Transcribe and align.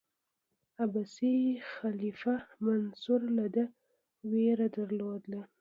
عباسي 0.81 1.35
خلیفه 1.75 2.33
منصور 2.65 3.21
له 3.37 3.45
ده 3.55 3.65
ویره 4.29 4.67
درلوده. 4.77 5.39